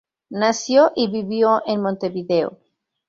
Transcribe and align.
Nació 0.31 0.93
y 0.95 1.11
vivió 1.11 1.61
en 1.67 1.83
Montevideo. 1.83 2.57